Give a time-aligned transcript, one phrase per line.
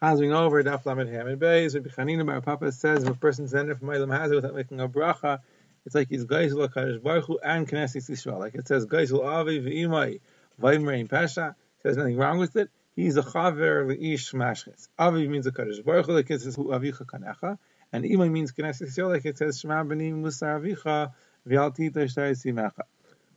[0.00, 3.80] Chazing over Daf Lamed Hamid Beis, Rabbi Chanina Bar Papa says if a person's ended
[3.80, 5.40] from Eilam Hazah without making a bracha,
[5.84, 8.38] it's like he's Geisel HaKadosh Baruch Hu and Knesset Yisrael.
[8.38, 10.20] Like it says Geisel Avi V'imai
[10.62, 11.56] Vayimrein Pesha.
[11.82, 12.70] There's nothing wrong with it.
[12.94, 14.86] He's a Chaver Le'ish Mashchis.
[14.96, 17.58] Avi means a Kadosh Baruch Hu, like it says Hu Avicha Kanecha.
[17.92, 21.10] And Imai means Knesset Yisrael, like it says Shema B'nim Musar Avicha
[21.44, 22.82] V'alti Tashtari Simecha.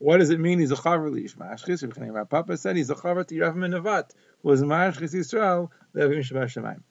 [0.02, 0.58] What does it mean?
[0.58, 1.84] He's a chaver liish mashchis.
[1.96, 4.10] Rabbi Papa said he's a chaver to Yerav Menavat,
[4.42, 6.82] who was mashchis Yisrael le'avim shabar shemayim.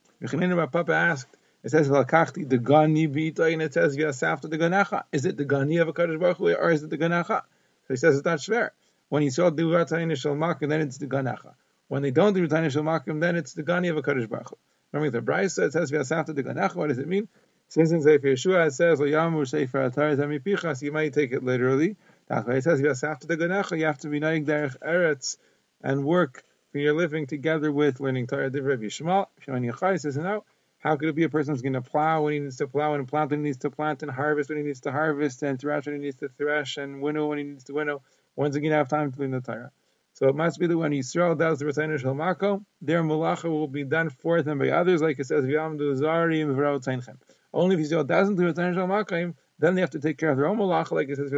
[0.56, 1.36] Rabbi Papa asked.
[1.64, 5.02] It says v'lakachti the gani b'itoy, and it says after the ganacha.
[5.10, 7.42] Is it the gani of a Kadosh Baruch Hu, or is it the ganacha?
[7.88, 8.70] So he says it's not shver.
[9.09, 11.55] When he saw the Vatayim Shel Makim, then it's the ganacha.
[11.88, 14.50] When they don't do Vatayim Shel Makim, then it's the gani of a Kadosh Baruch
[14.50, 14.56] Hu.
[14.92, 16.77] Remember the Brisa it says after the ganacha.
[16.77, 17.27] What does it mean?
[17.69, 21.97] Since in Sefer Yehoshua it says Yamur Sefer Atar Zamipichas, you might take it literally.
[22.33, 25.37] It says after the Ganecha, you have to be Naig Derech Eretz
[25.83, 29.27] and work for your living together with learning Torah Divrei Yishmael.
[29.45, 30.45] Shemani Yachai says, no,
[30.79, 32.95] how could it be a person who's going to plow when he needs to plow
[32.95, 35.59] and plant when he needs to plant and harvest when he needs to harvest and
[35.59, 38.00] thresh when he needs to thresh and winnow when he needs to winnow?
[38.37, 39.72] When's he going to have time to learn the Torah?
[40.12, 43.83] So it must be that when Yisrael does the Retainer Shalmako, their malacha will be
[43.83, 49.34] done for them by others, like it says, Only if Yisrael doesn't do Retainer Shalmako,
[49.61, 51.33] then they have to take care of their own malacha, like it says,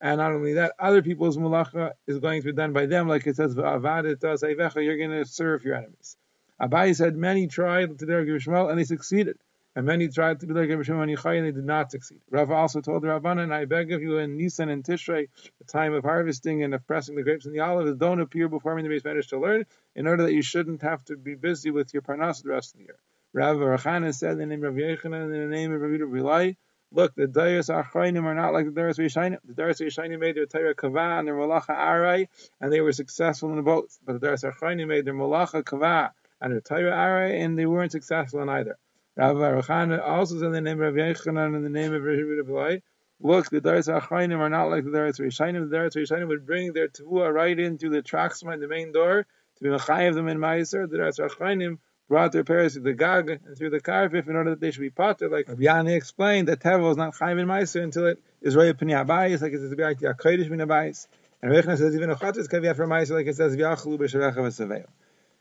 [0.00, 3.26] and not only that, other people's malacha is going to be done by them, like
[3.26, 6.16] it says, you're going to serve your enemies.
[6.60, 9.38] Abaye said many tried to do Shmuel and they succeeded.
[9.76, 12.20] And many tried to do like Shmuel and they did not succeed.
[12.30, 15.94] Rav also told the Rabbanan, I beg of you in Nisan and Tishrei, the time
[15.94, 18.88] of harvesting and of pressing the grapes and the olives, don't appear before me in
[18.88, 19.66] the base managed to learn,
[19.96, 22.78] in order that you shouldn't have to be busy with your parnas the rest of
[22.78, 22.98] the year.
[23.32, 26.56] Rav Rachana said in the name of Yechanan in the name of Rabbi Bilai,
[26.94, 29.38] Look, the Dayas Achroinim are not like the Dayas Rishainim.
[29.44, 32.28] The Dayas Rishainim made their Torah Kavah and their Malacha Arai,
[32.60, 33.98] and they were successful in both.
[34.06, 37.90] But the Dayas Achroinim made their Malacha Kavah and their Torah Arai, and they weren't
[37.90, 38.78] successful in either.
[39.16, 42.78] Rav Aruchan also said in the name of Yechanan and the name of Rabbi
[43.18, 45.68] Look, the Dayas Achroinim are not like the Dayas Rishainim.
[45.68, 49.64] The Dayas Rishainim would bring their Tavua right into the Traxma, the main door, to
[49.64, 50.88] be Mechayev them in Meiser.
[50.88, 51.78] The Dayas Achroinim
[52.08, 54.80] brought their parents to the Gag and through the Karfif in order that they should
[54.80, 55.28] be potter.
[55.28, 58.92] Like Rabbi explained that Tevel is not Chaim in Meiser until it is Roya Pini
[58.92, 61.06] Abayis, like it says like the Min Abayis.
[61.42, 64.36] And Rabbi says even a Chatzis can be after Meiser, like it says V'yachlu B'Sharecha
[64.36, 64.86] V'Saveil.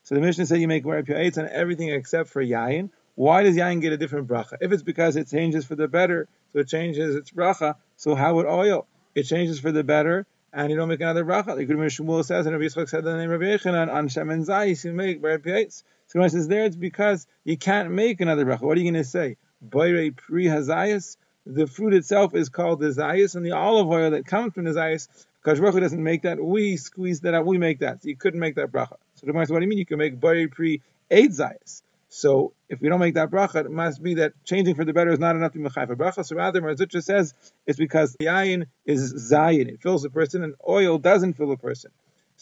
[0.03, 2.89] So the Mishnah said you make Reb Yaitz on everything except for Yayin.
[3.15, 4.57] Why does Yayin get a different bracha?
[4.59, 8.35] If it's because it changes for the better, so it changes its bracha, so how
[8.35, 8.85] would oil?
[9.15, 11.55] It changes for the better, and you don't make another bracha.
[11.55, 14.29] Like Rabbi Shmuel says, and Rabbi Yitzchak said the name of Rabbi Yechanan, on Shem
[14.29, 15.83] and Zayis, you make Reb Yaitz.
[16.13, 18.61] So when says there, it's because you can't make another bracha.
[18.61, 19.37] What are you going to say?
[19.67, 21.17] Boire pri hazayas.
[21.47, 24.73] The fruit itself is called the zayas, and the olive oil that comes from the
[24.73, 25.07] zayas,
[25.43, 26.39] Baruch doesn't make that.
[26.39, 27.47] We squeeze that out.
[27.47, 28.03] We make that.
[28.03, 28.97] So you couldn't make that bracha.
[29.15, 29.79] So the says, what do you mean?
[29.79, 31.81] You can make boire pri eight zayas.
[32.09, 35.09] So if we don't make that bracha, it must be that changing for the better
[35.09, 36.23] is not enough to be for bracha.
[36.23, 37.33] So rather, Mar Zutra says
[37.65, 39.67] it's because the ayin is zayin.
[39.67, 41.89] It fills a person, and oil doesn't fill a person.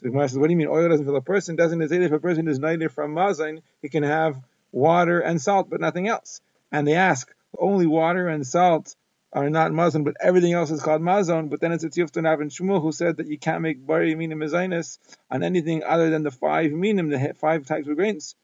[0.02, 1.56] So the Gemara says, what do you mean oil doesn't fill a person?
[1.56, 4.36] Doesn't it if a person is neither from mazin, he can have
[4.72, 6.42] water and salt, but nothing else?
[6.72, 8.96] And they ask, only water and salt
[9.32, 11.50] are not mazon, but everything else is called mazon.
[11.50, 14.16] But then it's a Tziyuftan Av and Shmuel who said that you can't make bari
[14.16, 14.98] minim mezainis
[15.30, 18.36] on anything other than the five minim, the five types of grains.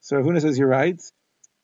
[0.00, 1.02] So Huna says you're right.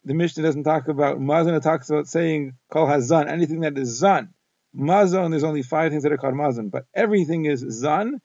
[0.04, 3.96] The Mishnah doesn't talk about mazon; it talks about saying kol hazan, anything that is
[3.96, 4.34] zan.
[4.76, 8.20] Mazon, there's only five things that are called mazon, but everything is zan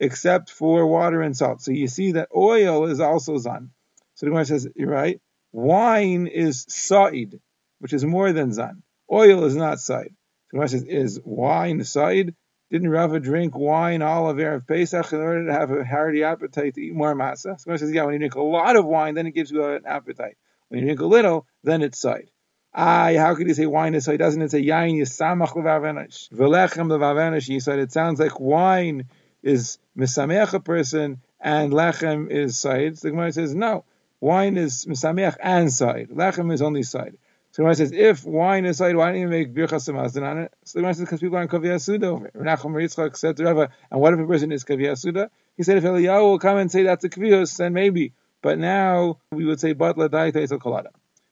[0.00, 1.60] except for water and salt.
[1.60, 3.70] So you see that oil is also zan.
[4.14, 5.20] So the Gemara says, you're right.
[5.52, 7.40] Wine is sa'id,
[7.78, 8.82] which is more than zan.
[9.12, 10.14] Oil is not sa'id.
[10.50, 12.34] So the Gemara says, is wine sa'id?
[12.70, 16.74] Didn't Rava drink wine all of Erev Pesach in order to have a hearty appetite
[16.74, 17.60] to eat more masa?
[17.60, 19.64] So the says, yeah, when you drink a lot of wine, then it gives you
[19.64, 20.36] an appetite.
[20.68, 22.30] When you drink a little, then it's sa'id.
[22.72, 24.16] Ah, how could you say wine is so?
[24.16, 26.30] Doesn't it say yain yisamach levavenish?
[26.30, 27.60] Velechem levavenish.
[27.60, 29.08] Said it sounds like wine
[29.42, 32.96] is misameach a person and lechem is side.
[32.96, 33.84] The Gemara says no,
[34.20, 36.08] wine is misameach and side.
[36.10, 37.16] Lechem is only side.
[37.52, 40.38] So the Gemara says if wine is side, why don't you make birchas hamazon on
[40.38, 40.52] it?
[40.64, 42.34] So the Gemara says because people aren't kaviyah suda over it.
[42.34, 45.30] Renachum Yitzchak said to Rava, and what if a person is kaviyah suda?
[45.56, 48.12] He said if Eliyahu will come and say that's a kaviyus, then maybe.
[48.42, 50.90] But now we would say batla daita is kolada.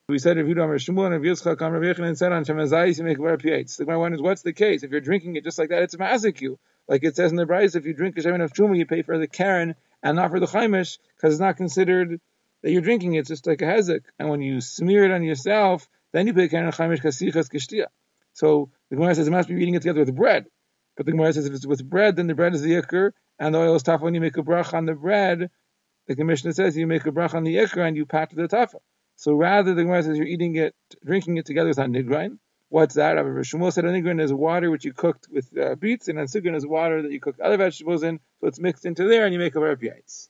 [0.08, 3.04] We said if you don't Shmuel and Yitzchak come Rav and said on Shemazayis you
[3.04, 3.76] make piates.
[3.76, 4.82] The Gemara wonders what's the case?
[4.82, 6.56] If you're drinking it just like that, it's a mazik
[6.88, 9.02] like it says in the Brisa, if you drink a Shemin of Truma, you pay
[9.02, 12.20] for the Karen and not for the Chaimish, because it's not considered
[12.62, 14.00] that you're drinking it, it's just like a Hezek.
[14.18, 17.86] And when you smear it on yourself, then you pay Karen and Chaimish Kasichas Kishtia.
[18.32, 20.46] So the Gemara says it must be eating it together with bread.
[20.96, 23.54] But the Gemara says if it's with bread, then the bread is the Yikr, and
[23.54, 25.50] the oil is tough when you make a brach on the bread,
[26.16, 28.76] the Mishnah says, you make a bracha on the ikra and you pat the tafa.
[29.16, 30.74] So rather, the Gemara says you're eating it,
[31.04, 32.38] drinking it together with on nigrain.
[32.70, 33.12] What's that?
[33.12, 36.22] Rabbi Shmuel said a nigrain is water which you cooked with uh, beets, and a
[36.24, 39.38] is water that you cooked other vegetables in, so it's mixed into there, and you
[39.40, 40.28] make a reb yaitz.